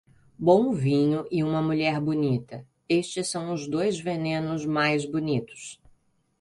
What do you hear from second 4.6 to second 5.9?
mais bonitos.